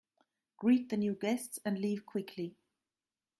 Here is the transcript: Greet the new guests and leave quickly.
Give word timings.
Greet 0.57 0.89
the 0.89 0.97
new 0.97 1.13
guests 1.13 1.59
and 1.63 1.77
leave 1.77 2.07
quickly. 2.07 2.55